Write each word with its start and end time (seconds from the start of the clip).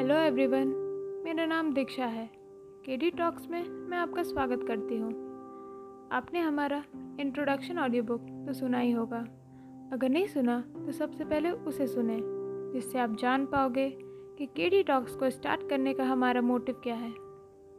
Hello 0.00 0.14
everyone 0.14 0.68
मेरा 1.24 1.44
नाम 1.46 1.72
दीक्षा 1.74 2.04
है। 2.04 2.24
के 2.84 2.96
डी 2.96 3.10
टॉक्स 3.10 3.48
में 3.50 3.64
मैं 3.64 3.98
आपका 3.98 4.22
स्वागत 4.22 4.60
करती 4.68 4.96
हूँ। 4.98 5.10
आपने 6.12 6.40
हमारा 6.40 6.82
इंट्रोडक्शन 7.20 7.78
ऑडियो 7.78 8.02
बुक 8.02 8.20
तो 8.46 8.52
सुना 8.52 8.78
ही 8.78 8.92
होगा। 8.92 9.18
अगर 9.92 10.08
नहीं 10.08 10.26
सुना 10.26 10.58
तो 10.76 10.92
सबसे 10.92 11.24
पहले 11.24 11.50
उसे 11.50 11.86
सुने, 11.86 12.18
जिससे 12.72 12.98
आप 12.98 13.16
जान 13.16 13.46
पाओगे 13.46 13.88
कि 14.38 14.46
के 14.46 14.70
डी 14.70 14.82
टॉक्स 14.82 15.16
को 15.16 15.30
स्टार्ट 15.30 15.68
करने 15.70 15.94
का 15.94 16.04
हमारा 16.04 16.40
मोटिव 16.40 16.80
क्या 16.82 16.94
है। 16.94 17.12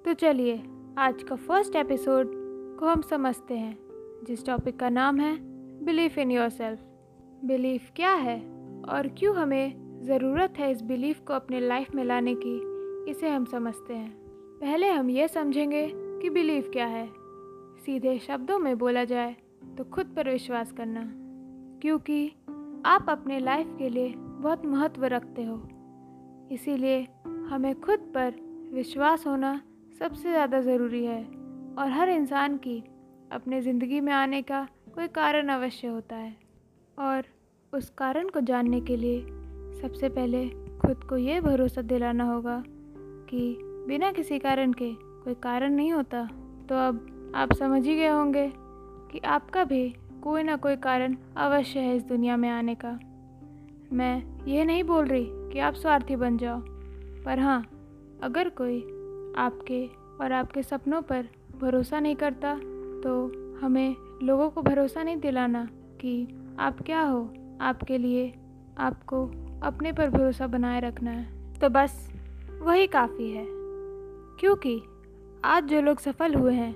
तो 0.05 0.13
चलिए, 0.13 0.63
आज 0.97 1.23
का 1.23 1.35
फ़र्स्ट 1.35 1.75
एपिसोड 1.75 2.31
को 2.79 2.85
हम 2.85 3.01
समझते 3.01 3.53
हैं, 3.53 3.77
जिस 4.23 4.45
टॉपिक 4.45 4.79
का 4.79 4.89
नाम 4.89 5.19
है 5.19 5.37
belief 5.85 6.17
in 6.17 6.31
your 6.31 6.49
self 6.49 6.83
belief 7.45 7.91
क्या 7.95 8.13
है 8.13 8.39
और 8.89 9.07
क्यों 9.07 9.35
हमें 9.35 9.80
ज़रूरत 10.01 10.53
है 10.57 10.71
इस 10.71 10.81
बिलीफ 10.81 11.19
को 11.27 11.33
अपने 11.33 11.59
लाइफ 11.59 11.93
में 11.95 12.03
लाने 12.03 12.33
की, 12.35 13.11
इसे 13.11 13.29
हम 13.29 13.43
समझते 13.45 13.93
हैं। 13.93 14.11
पहले 14.61 14.89
हम 14.89 15.09
ये 15.09 15.27
समझेंगे 15.27 15.87
कि 15.93 16.29
बिलीफ 16.29 16.69
क्या 16.73 16.85
है। 16.85 17.07
सीधे 17.85 18.17
शब्दों 18.19 18.57
में 18.59 18.77
बोला 18.77 19.03
जाए 19.05 19.35
तो 19.77 19.83
खुद 19.85 20.13
पर 20.15 20.29
विश्वास 20.29 20.71
करना, 20.71 21.01
क्योंकि 21.81 22.27
आप 22.85 23.09
अपने 23.09 23.39
लाइफ 23.39 23.75
के 23.77 23.89
लिए 23.89 24.13
बहुत 24.15 24.65
महत्व 24.65 25.05
रखते 25.05 25.43
हो। 25.43 25.57
इसीलिए 26.51 27.01
हमें 27.49 27.73
खुद 27.81 28.11
पर 28.15 28.33
विश्वास 28.73 29.25
होना 29.27 29.59
सबसे 29.99 30.29
ज़्यादा 30.29 30.61
ज़रूरी 30.61 31.03
है, 31.05 31.23
और 31.77 31.89
हर 31.89 32.09
इंसान 32.09 32.57
की 32.57 32.77
अपने 33.31 33.61
ज़िंदगी 33.61 33.99
में 33.99 34.11
आने 34.13 34.41
का 34.41 34.67
कोई 34.95 35.07
कारण 35.09 35.49
अवश्य 35.49 35.87
होता 35.87 36.15
है। 36.15 36.35
और 36.97 37.25
उस 37.73 37.89
कारण 37.97 38.29
को 38.29 38.41
जानने 38.41 38.81
के 38.81 38.95
लिए 38.95 39.19
सबसे 39.81 40.09
पहले 40.09 40.47
खुद 40.81 41.03
को 41.03 41.17
ये 41.17 41.39
भरोसा 41.41 41.81
दिलाना 41.81 42.23
होगा 42.23 42.63
कि 43.29 43.57
बिना 43.87 44.11
किसी 44.11 44.39
कारण 44.39 44.73
के 44.73 44.91
कोई 44.93 45.33
कारण 45.33 45.73
नहीं 45.73 45.91
होता। 45.93 46.23
तो 46.69 46.75
अब 46.77 47.31
आप 47.35 47.53
समझ 47.53 47.85
ही 47.87 47.95
गए 47.95 48.07
होंगे 48.07 48.51
कि 49.11 49.19
आपका 49.19 49.63
भी 49.63 49.87
कोई 50.23 50.43
ना 50.43 50.55
कोई 50.55 50.75
कारण 50.75 51.15
अवश्य 51.37 51.79
है 51.79 51.95
इस 51.95 52.03
दुनिया 52.03 52.37
में 52.37 52.49
आने 52.49 52.75
का। 52.75 52.99
मैं 53.93 54.45
ये 54.45 54.65
नहीं 54.65 54.83
बोल 54.83 55.05
रही 55.05 55.25
कि 55.29 55.59
आप 55.59 55.73
स्वार्थी 55.73 56.15
बन 56.15 56.37
जाओ, 56.37 56.61
पर 57.25 57.39
हाँ 57.39 57.61
अगर 58.23 58.49
कोई 58.49 58.79
आपके 59.37 59.85
और 60.21 60.31
आपके 60.31 60.63
सपनों 60.63 61.01
पर 61.01 61.27
भरोसा 61.61 61.99
नहीं 61.99 62.15
करता 62.15 62.55
तो 63.03 63.11
हमें 63.61 63.95
लोगों 64.23 64.49
को 64.49 64.61
भरोसा 64.61 65.03
नहीं 65.03 65.17
दिलाना 65.17 65.67
कि 66.01 66.27
आप 66.59 66.81
क्या 66.81 67.01
हो, 67.01 67.29
आपके 67.61 67.97
लिए 67.97 68.33
आपको 68.79 69.25
अपने 69.63 69.91
पर 69.91 70.09
भरोसा 70.09 70.47
बनाए 70.47 70.79
रखना 70.79 71.11
है। 71.11 71.53
तो 71.59 71.69
बस, 71.69 72.13
वही 72.61 72.87
काफ़ी 72.87 73.31
है। 73.31 73.45
क्योंकि 74.39 74.81
आज 75.45 75.63
जो 75.63 75.81
लोग 75.81 75.99
सफल 75.99 76.35
हुए 76.35 76.53
हैं, 76.53 76.73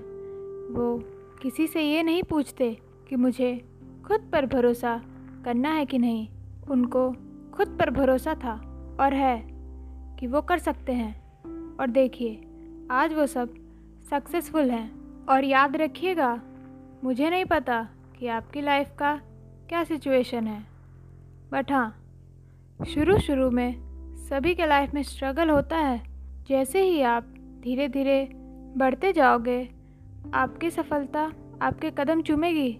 वो 0.73 1.03
किसी 1.41 1.67
से 1.67 1.81
ये 1.81 2.03
नहीं 2.03 2.23
पूछते 2.23 2.77
कि 3.09 3.15
मुझे 3.15 3.65
खुद 4.07 4.29
पर 4.31 4.45
भरोसा 4.45 5.01
करना 5.45 5.69
है 5.69 5.85
कि 5.85 5.97
नहीं। 5.97 6.27
उनको 6.69 7.11
खुद 7.53 7.67
पर 7.79 7.89
भरोसा 7.89 8.35
था 8.35 8.53
और 8.99 9.13
है 9.13 9.47
कि 10.19 10.27
वो 10.27 10.41
कर 10.41 10.57
सकते 10.57 10.93
हैं। 10.93 11.25
और 11.77 11.87
देखिए, 11.87 12.47
आज 12.91 13.13
वो 13.13 13.27
सब 13.27 13.53
सक्सेसफुल 14.09 14.71
हैं। 14.71 14.91
और 15.25 15.43
याद 15.43 15.75
रखिएगा, 15.75 16.41
मुझे 17.03 17.29
नहीं 17.29 17.45
पता 17.45 17.87
कि 18.19 18.27
आपकी 18.27 18.61
लाइफ 18.61 18.89
का 18.99 19.21
क्या 19.69 19.83
सिचुएशन 19.83 20.47
है। 20.47 20.63
बट 21.51 21.71
हाँ 21.71 22.04
शुरू 22.79 23.17
शुरू 23.19 23.49
में 23.51 23.75
सभी 24.29 24.53
के 24.55 24.65
लाइफ 24.65 24.93
में 24.93 25.03
स्ट्रगल 25.03 25.49
होता 25.49 25.77
है। 25.77 26.01
जैसे 26.49 26.81
ही 26.81 27.01
आप 27.01 27.23
धीरे 27.63 27.87
धीरे 27.87 28.29
बढ़ते 28.77 29.13
जाओगे, 29.13 29.69
आपकी 30.33 30.69
सफलता 30.69 31.21
आपके 31.61 31.91
कदम 31.91 32.21
चूमेगी। 32.21 32.71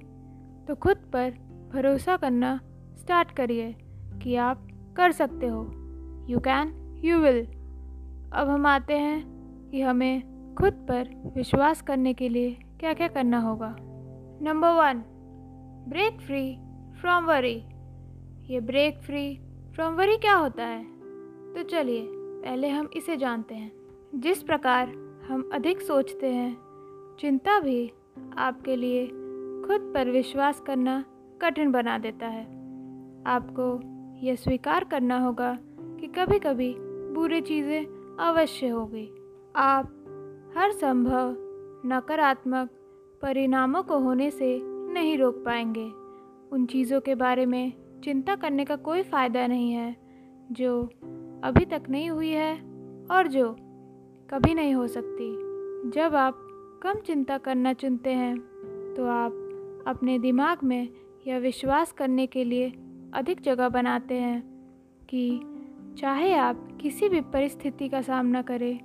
तो 0.67 0.75
खुद 0.75 0.97
पर 1.13 1.31
भरोसा 1.73 2.17
करना 2.17 2.59
स्टार्ट 2.97 3.31
करिए 3.31 3.75
कि 4.23 4.35
आप 4.35 4.67
कर 4.97 5.11
सकते 5.11 5.47
हो। 5.47 5.63
यू 6.29 6.39
कैन 6.39 7.01
यू 7.05 7.19
विल 7.19 7.45
अब 8.33 8.49
हम 8.49 8.65
आते 8.65 8.93
हैं 8.93 9.23
कि 9.71 9.81
हमें 9.81 10.21
खुद 10.55 10.73
पर 10.73 11.09
विश्वास 11.35 11.81
करने 11.81 12.13
के 12.13 12.29
लिए 12.29 12.51
क्या 12.79 12.93
क्या 12.93 13.07
करना 13.07 13.39
होगा। 13.39 13.75
Number 14.41 14.69
one 14.69 15.03
break 15.89 16.21
free 16.21 16.57
from 17.01 17.25
worry 17.25 17.55
ये 18.53 18.59
ब्रेक 18.59 19.01
फ्री 19.01 19.39
फ्रॉम 19.75 19.93
वरी 19.93 20.17
क्या 20.17 20.35
होता 20.35 20.63
है? 20.63 20.83
तो 21.53 21.63
चलिए, 21.63 22.07
पहले 22.13 22.69
हम 22.69 22.89
इसे 22.95 23.17
जानते 23.17 23.55
हैं। 23.55 23.71
जिस 24.15 24.43
प्रकार 24.43 24.89
हम 25.27 25.49
अधिक 25.53 25.81
सोचते 25.81 26.27
हैं, 26.27 26.57
चिंता 27.19 27.59
भी 27.59 27.91
आपके 28.37 28.75
लिए 28.75 29.07
खुद 29.67 29.91
पर 29.95 30.09
विश्वास 30.09 30.59
करना 30.59 31.05
कठिन 31.41 31.71
बना 31.71 31.97
देता 31.97 32.27
है। 32.27 32.43
आपको 33.27 33.81
यह 34.25 34.35
स्वीकार 34.35 34.83
करना 34.83 35.19
होगा 35.19 35.57
कि 35.81 36.07
कभी 36.07 36.39
कभी 36.39 36.75
बुरी 37.13 37.41
चीज़ें 37.41 37.85
अवश्य 38.19 38.67
होगी। 38.67 39.11
आप 39.55 39.85
हर 40.57 40.71
संभव 40.71 41.35
नकारात्मक 41.85 42.69
परिणामों 43.21 43.83
को 43.83 43.99
होने 43.99 44.31
से 44.31 44.59
नहीं 44.63 45.17
रोक 45.17 45.35
पाएँगे। 45.35 45.91
उन 46.51 46.65
चीज़ों 46.65 47.01
के 47.01 47.15
बारे 47.15 47.45
में 47.45 47.84
चिंता 48.05 48.35
करने 48.35 48.63
का 48.65 48.75
कोई 48.77 49.01
फ़ायदा 49.03 49.45
नहीं 49.47 49.71
है, 49.71 49.95
जो 50.49 50.81
अभी 51.43 51.65
तक 51.65 51.83
नहीं 51.89 52.09
हुई 52.09 52.29
है 52.29 52.53
और 53.11 53.27
जो 53.27 53.55
कभी 54.29 54.53
नहीं 54.53 54.73
हो 54.73 54.87
सकती। 54.87 55.29
जब 55.91 56.15
आप 56.15 56.41
कम 56.83 56.99
चिंता 56.99 57.37
करना 57.37 57.71
चुनते 57.73 58.09
हैं 58.09 58.35
तो 58.95 59.05
आप 59.05 59.83
अपने 59.87 60.17
दिमाग 60.19 60.63
में 60.63 60.87
यह 61.27 61.37
विश्वास 61.37 61.91
करने 61.91 62.25
के 62.27 62.43
लिए 62.43 62.71
अधिक 63.13 63.41
जगह 63.41 63.69
बनाते 63.69 64.15
हैं 64.15 64.41
कि 65.09 65.39
चाहे 65.99 66.33
आप 66.33 66.67
किसी 66.81 67.09
भी 67.09 67.21
परिस्थिति 67.33 67.87
का 67.89 68.01
सामना 68.01 68.41
करें, 68.41 68.79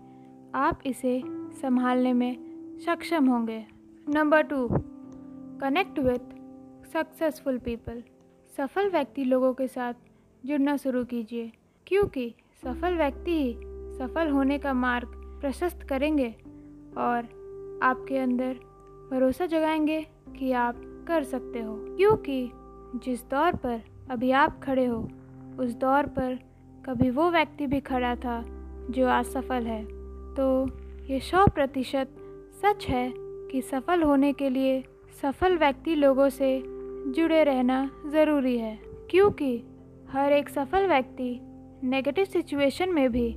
आप 0.54 0.81
इसे 0.87 1.20
संभालने 1.60 2.12
में 2.12 2.78
सक्षम 2.87 3.26
होंगे। 3.26 3.64
Number 4.06 4.42
two, 4.42 4.66
connect 5.60 5.98
with 5.98 6.88
successful 6.92 7.58
people. 7.58 8.02
सफल 8.56 8.91
व्यक्ति 8.91 9.25
लोगों 9.25 9.55
के 9.55 9.66
साथ 9.69 9.94
जुड़ना 10.47 10.77
शुरू 10.77 11.05
कीजिए, 11.05 11.53
क्योंकि 11.87 12.34
सफल 12.65 12.97
व्यक्ति 12.97 13.31
ही 13.31 13.55
सफल 13.99 14.28
होने 14.28 14.59
का 14.59 14.72
मार्ग 14.72 15.09
प्रशस्त 15.41 15.83
करेंगे 15.83 16.31
और 16.99 17.41
आपके 17.83 18.19
अंदर 18.19 18.53
भरोसा 19.12 19.47
जगाएँगे 19.47 20.06
कि 20.37 20.53
आप 20.53 21.05
कर 21.09 21.22
सकते 21.22 21.61
हो। 21.61 21.77
क्योंकि 21.97 22.50
जिस 23.05 23.31
दौर 23.31 23.56
पर 23.56 23.81
अभी 24.11 24.31
आप 24.31 24.61
खड़े 24.62 24.87
हो, 24.87 25.09
उस 25.59 25.75
दौर 25.75 26.06
पर 26.06 26.38
कभी 26.87 27.11
वो 27.11 27.31
व्यक्ति 27.31 27.67
भी 27.67 27.81
खड़ा 27.81 28.17
था 28.17 28.44
जो 28.91 29.09
आज 29.09 29.25
सफल 29.25 29.67
है। 29.67 29.84
तो 30.34 30.71
ये 31.06 31.21
सौ 31.21 31.47
प्रतिशत 31.47 32.09
सच 32.62 32.87
है 32.88 33.12
कि 33.17 33.62
सफल 33.62 34.03
होने 34.03 34.32
के 34.32 34.50
लिए 34.50 34.84
सफल 35.22 35.59
व्यक्ति 35.59 35.94
लोगों 35.94 36.28
से 36.28 36.80
जुड़े 37.06 37.43
रहना 37.44 37.91
ज़रूरी 38.06 38.56
है, 38.59 38.78
क्योंकि 39.11 39.56
हर 40.11 40.33
एक 40.33 40.49
सफल 40.49 40.87
व्यक्ति 40.87 41.38
नेगेटिव 41.84 42.25
सिचुएशन 42.25 42.93
में 42.93 43.09
भी 43.12 43.33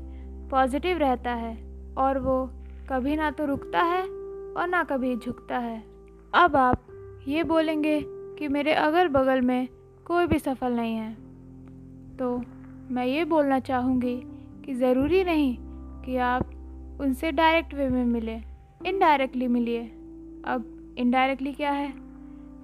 पॉजिटिव 0.52 0.98
रहता 0.98 1.34
है 1.34 1.56
और 1.98 2.20
वो 2.20 2.46
कभी 2.90 3.16
ना 3.16 3.30
तो 3.32 3.46
रुकता 3.46 3.82
है 3.84 4.02
और 4.02 4.68
ना 4.68 4.84
कभी 4.84 5.16
झुकता 5.16 5.58
है। 5.58 5.84
अब 6.34 6.56
आप 6.56 6.88
ये 7.28 7.44
बोलेंगे 7.44 8.00
कि 8.40 8.48
मेरे 8.48 8.74
अगल 8.74 9.08
बगल 9.08 9.42
में 9.42 9.68
कोई 10.06 10.28
भी 10.28 10.40
सफल 10.40 10.74
नहीं 10.74 10.96
है। 10.96 11.14
तो 12.18 12.38
मैं 12.92 13.06
ये 13.06 13.24
बोलना 13.26 13.60
चाहूँगी 13.60 14.20
कि 14.66 14.74
ज़रूरी 14.74 15.24
नहीं 15.24 15.56
कि 16.04 16.18
आप 16.18 16.50
उनसे 17.02 17.32
डायरेक्ट 17.32 17.74
वे 17.74 17.88
में 17.90 18.04
मिले 18.06 18.36
इनडायरेक्टली 18.86 19.48
मिलिए। 19.48 19.84
अब 20.46 20.96
इनडायरेक्टली 20.98 21.54
क्या 21.54 21.72
है? 21.72 21.90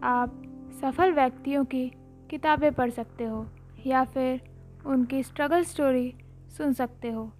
आप 0.04 0.42
सफल 0.81 1.12
व्यक्तियों 1.12 1.66
की 1.66 1.92
किताबें 2.30 2.72
पढ़ 2.74 2.90
सकते 2.90 3.24
हो 3.24 3.46
या 3.88 4.04
फिर 4.04 4.42
उनकी 4.86 5.24
स्ट्रगल 5.24 5.64
स्टोरी 5.64 6.14
सुन 6.58 6.74
सकते 6.74 7.12
हो, 7.12 7.31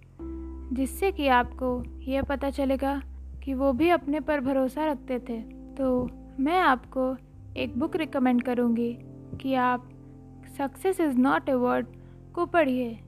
जिससे 0.72 1.12
कि 1.12 1.28
आपको 1.28 1.82
यह 2.02 2.22
पता 2.22 2.50
चलेगा 2.50 3.02
कि 3.44 3.54
वो 3.54 3.72
भी 3.72 3.88
अपने 3.88 4.20
पर 4.20 4.40
भरोसा 4.40 4.86
रखते 4.86 5.18
थे। 5.18 5.40
तो 5.74 6.10
मैं 6.40 6.58
आपको 6.58 7.16
एक 7.56 7.78
बुक 7.78 7.96
रिकमेंड 7.96 8.42
करूँगी 8.42 8.98
कि 9.40 9.54
आप 9.54 9.88
success 10.58 11.00
is 11.00 11.16
not 11.18 11.48
a 11.48 11.54
word 11.54 11.86
को 12.34 12.46
पढ़िए। 12.46 12.98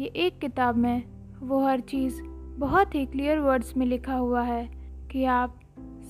ये 0.00 0.06
एक 0.06 0.38
किताब 0.38 0.76
में 0.76 1.02
वो 1.40 1.64
हर 1.66 1.80
चीज़ 1.80 2.22
बहुत 2.58 2.94
ही 2.94 3.06
क्लियर 3.06 3.38
वर्ड्स 3.38 3.76
में 3.76 3.86
लिखा 3.86 4.14
हुआ 4.14 4.42
है 4.42 4.66
कि 5.12 5.24
आप 5.24 5.60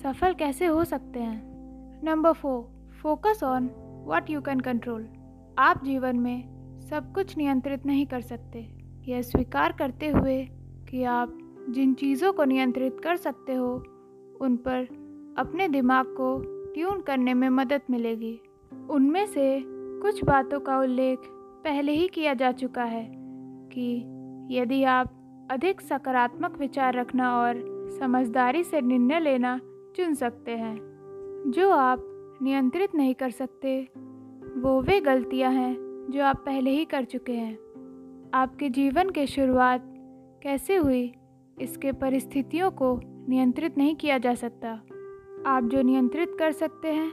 सफल 0.03 0.35
कैसे 0.35 0.67
हो 0.67 0.85
सकते 0.85 1.21
हैं। 1.21 2.03
Number 2.05 2.33
four 2.33 2.72
focus 3.03 3.41
on 3.45 3.71
what 4.07 4.31
you 4.31 4.41
can 4.41 4.61
control 4.61 5.09
आप 5.59 5.85
जीवन 5.85 6.17
में 6.17 6.45
सब 6.81 7.13
कुछ 7.13 7.37
नियंत्रित 7.37 7.87
नहीं 7.87 8.07
कर 8.07 8.21
सकते। 8.21 8.69
यह 9.09 9.23
स्वीकार 9.23 9.73
करते 9.73 10.09
हुए 10.09 10.49
कि 10.91 11.05
आप 11.05 11.39
जिन 11.71 11.95
चीज़ों 11.95 12.33
को 12.33 12.45
नियंत्रित 12.45 13.01
कर 13.05 13.17
सकते 13.17 13.55
हो, 13.55 13.75
उन 14.41 14.57
पर 14.57 14.85
अपने 15.39 15.69
दिमाग 15.69 16.07
को 16.07 16.43
ट्यून 16.73 17.01
करने 17.01 17.35
में 17.35 17.49
मदद 17.49 17.83
मिलेगी। 17.91 18.41
उनमें 18.91 19.27
से 19.27 19.63
कुछ 19.67 20.25
बातों 20.25 20.61
का 20.61 20.79
उल्लेख 20.79 21.19
पहले 21.65 21.93
ही 21.93 22.09
किया 22.09 22.35
जा 22.35 22.53
चुका 22.53 22.85
है 22.85 23.13
कि 23.73 24.05
यदि 24.51 24.85
आप 24.85 25.13
अधिक 25.51 25.81
सकारात्मक 25.81 26.59
विचार 26.59 26.95
रखना 26.95 27.39
और 27.39 27.63
समझदारी 28.01 28.65
से 28.65 28.81
निर्णय 28.81 29.21
लेना 29.21 29.61
चुन 29.97 30.15
सकते 30.15 30.51
हैं। 30.51 30.77
जो 31.47 31.71
आप 31.71 32.09
नियंत्रित 32.43 32.95
नहीं 32.95 33.15
कर 33.15 33.31
सकते। 33.31 33.89
वो 34.57 34.83
वे 34.83 35.01
गलतियाँ 35.01 35.53
हैं 35.53 36.07
जो 36.11 36.25
आप 36.25 36.37
पहले 36.37 36.71
ही 36.71 36.85
कर 36.85 37.05
चुके 37.05 37.33
हैं। 37.33 37.55
आपके 38.35 38.71
जीवन 38.71 39.11
के 39.11 39.27
शुरुआत 39.27 39.85
कैसे 40.43 40.77
हुई, 40.77 41.15
इसके 41.61 41.93
परिस्थितियों 41.93 42.71
को 42.71 43.01
नियंत्रित 43.05 43.79
नहीं 43.79 43.97
किया 43.97 44.19
जा 44.19 44.35
सकता। 44.35 44.69
आप 45.47 45.65
जो 45.65 45.83
नियंत्रित 45.83 46.37
कर 46.39 46.53
सकते 46.53 46.89
हैं, 46.89 47.13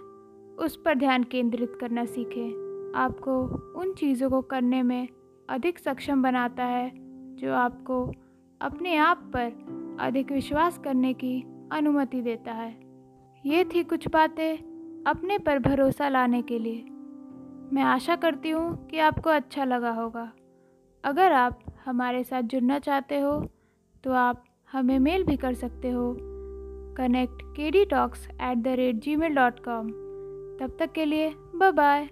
उस 0.56 0.82
पर 0.86 0.96
ध्यान 0.96 1.24
केंद्रित 1.24 1.78
करना 1.82 2.06
सीखें। 2.06 2.70
आपको 2.96 3.42
उन 3.80 3.94
चीज़ों 3.94 4.30
को 4.30 4.42
करने 4.42 4.84
में 4.84 5.08
अधिक 5.50 5.80
सक्षम 5.80 6.22
बनाता 6.22 6.66
है, 6.66 6.92
जो 7.36 7.54
आपको 7.54 8.14
अपने 8.62 8.96
आप 8.96 9.32
पर 9.36 9.52
अधिक 10.00 10.32
विश्वास 10.32 10.78
करने 10.78 11.14
की 11.14 11.46
अनुमति 11.72 12.22
देता 12.22 12.52
है। 12.52 12.80
ये 13.46 13.66
थी 13.66 13.84
कुछ 13.84 14.08
बातें 14.08 14.69
अपने 15.08 15.38
पर 15.38 15.60
भरोसा 15.60 16.10
लाने 16.10 16.42
के 16.42 16.60
लिए। 16.60 16.86
मैं 17.74 17.84
आशा 17.84 18.16
करती 18.16 18.50
हूँ 18.50 18.88
कि 18.88 19.00
आपको 19.00 19.30
अच्छा 19.30 19.64
लगा 19.64 19.92
होगा। 19.92 20.32
अगर 21.04 21.34
आप 21.34 21.60
हमारे 21.86 22.24
साथ 22.24 22.42
जुड़ना 22.44 22.80
चाहते 22.80 23.20
हो 23.20 23.40
तो 24.04 24.12
आप 24.12 24.44
हमें 24.72 24.98
मेल 25.00 25.24
भी 25.24 25.38
कर 25.38 25.54
सकते 25.54 25.90
हो। 25.90 26.16
कनेक्ट 26.98 27.42
के 27.56 27.70
D 27.72 27.84
talks 27.86 28.28
at 28.30 28.58
the 28.58 28.68
rate 28.68 28.96
Gmail 29.16 29.36
dot 29.36 29.60
com 29.60 29.90
तब 30.60 30.76
तक 30.80 30.92
के 30.92 31.06
लिए 31.06 31.30
बाय 31.56 31.72
बाय 31.72 32.08